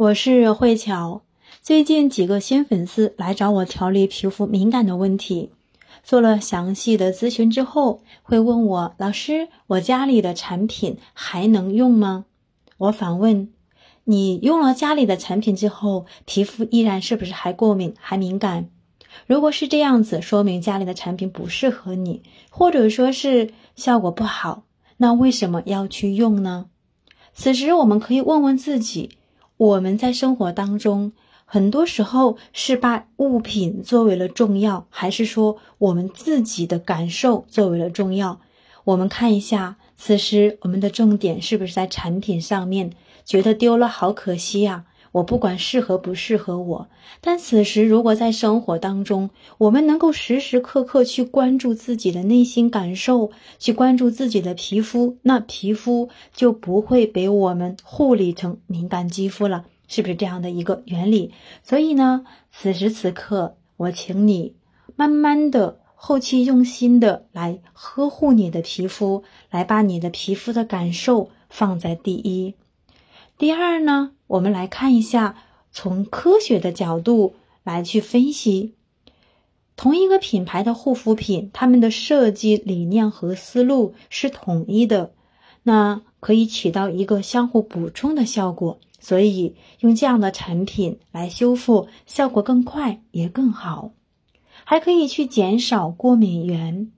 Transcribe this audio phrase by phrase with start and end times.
[0.00, 1.20] 我是慧乔。
[1.60, 5.50] 最近几个新粉丝来找我调理皮肤敏感的问题，
[6.02, 12.24] 做了详细的咨询之后，会问我：“老师，我家里的产品还能用吗？”
[12.78, 13.52] 我反问
[14.04, 18.70] ：“你用了家里的产品之后，皮肤依然是不是还过敏、还敏感？
[19.26, 24.62] 如果是这样子，说明家里的产品不适合你，或者说是效果不好，
[24.96, 26.70] 那为什么要去用呢？”
[27.36, 29.10] 此时，我们可以问问自己。
[29.60, 31.12] 我们在生活当中，
[31.44, 38.40] 很多时候是把物品作为了重要，还是说我们自己的感受作为了重要？
[38.84, 42.90] 我们看一下，此时我们的重点是不是在产品上面？
[43.22, 44.86] 觉得丢了好可惜呀！
[45.12, 46.88] 我不管适合不适合我，
[47.20, 61.32] 但此时如果在生活当中，我们能够时时刻刻去关注自己的内心感受，去关注自己的皮肤，那皮肤就不会被我们护理成敏感肌肤了，是不是这样的一个原理？
[61.64, 64.54] 所以呢，此时此刻，我请你
[64.94, 72.54] 慢慢的、后期用心的来呵护你的皮肤，来把你的皮肤的感受放在第一。
[73.40, 75.34] 第二呢，我们来看一下，
[75.72, 78.74] 从科学的角度来去分析，
[79.76, 85.14] 同一个品牌的护肤品，它们的设计理念和思路是统一的，
[85.62, 93.92] 那可以起到一个相互补充的效果，所以用这样的产品来修复，效果更快也更好，
[94.64, 96.92] 还可以去减少过敏源，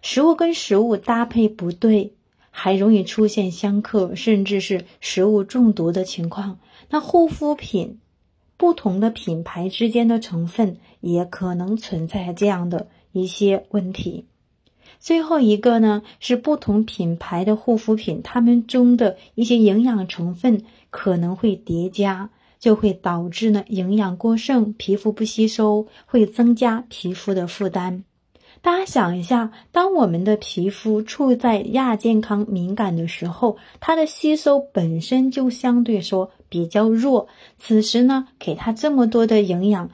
[0.00, 2.14] 食物跟食物搭配不对。
[2.60, 6.58] 还容易出现相克，甚至是食物中毒的情况。
[6.90, 8.00] 那护肤品
[8.56, 14.26] 不同的品牌之间的成分也可能存在这样的一些问题。
[14.98, 28.02] 最后一个呢，是不同品牌的护肤品，它们中的一些营养成分可能会叠加，就会导致呢营养过剩，皮肤不吸收，会增加皮肤的负担。
[28.60, 37.28] 大家想一下，当我们的皮肤处在亚健康敏感的时候，它的吸收本身就相对说比较弱。
[37.58, 39.90] 此时呢，给它这么多的营养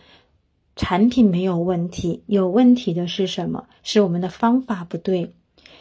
[0.76, 3.66] 产品没有问题，有问题的是什么？
[3.82, 5.34] 是我们的方法不对。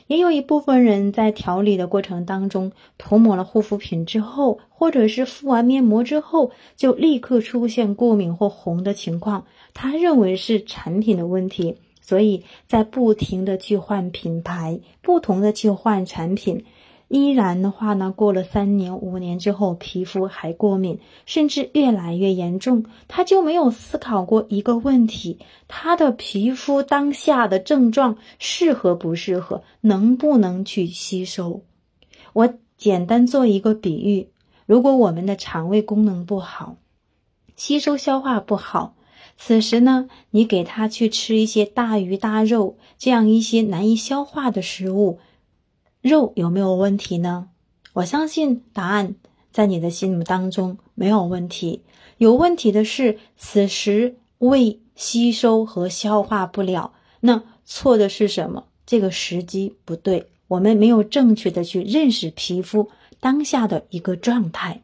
[0.08, 11.78] 也有一部分人在调理的过程当中，涂抹了护肤品之后，或者是敷完面膜之后，就立刻出现过敏或红的情况，他认为是产品的问题。
[12.06, 16.66] 所以在不停的去换品牌，不同的去换产品，
[17.08, 31.62] 依然的话呢，过了三年、五年之后，皮肤还过敏，甚至越来越严重，他就没有思考过一个问题：他的皮肤当下的症状适合不适合，能不能去吸收？
[32.34, 34.28] 我简单做一个比喻：
[34.66, 36.76] 如果我们的肠胃功能不好，
[37.56, 38.96] 吸收消化不好。
[39.38, 45.20] 此时呢，你给他去吃一些大鱼大肉这样一些难以消化的食物，
[46.02, 47.50] 肉有没有问题呢？
[47.94, 49.16] 我相信答案
[49.52, 51.82] 在你的心目当中没有问题。
[52.18, 56.94] 有问题的是，此时胃吸收和消化不了。
[57.22, 58.66] 那错的是什么？
[58.86, 62.90] 这个时机不对，我们没有正确的去认识皮肤
[63.20, 64.82] 当下的一个状态，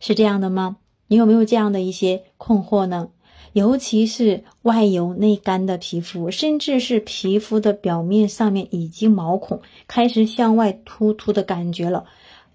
[0.00, 0.76] 是这样的吗？
[1.08, 3.08] 你有没有这样的一些困惑呢？
[3.52, 12.04] 尤其是外油内干的皮肤，甚至是皮肤的表面上面已经毛孔开始向外突突的感觉了，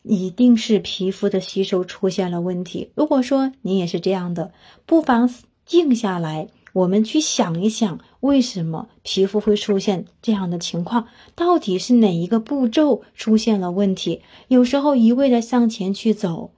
[0.03, 2.89] 一定是皮肤的吸收出现了问题。
[2.95, 4.51] 如果说你也是这样的，
[4.85, 5.29] 不妨
[5.65, 11.07] 静下来，我们去想一想，为什么皮肤会出现这样的情况？
[11.35, 14.21] 到底是哪一个步骤出现了问题？
[14.47, 16.51] 有时候一味的向前去走。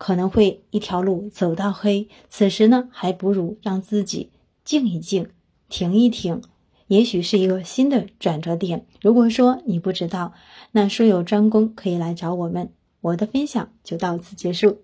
[0.00, 4.30] 可能会一条路走到黑，此时呢，还不如让自己
[4.64, 5.28] 静一静，
[5.68, 6.40] 停一停，
[6.86, 8.86] 也许是一个新的转折点。
[9.02, 10.32] 如果说你不知道，
[10.72, 12.72] 那术有专攻，可以来找我们。
[13.02, 14.78] 我的分享就到此结束。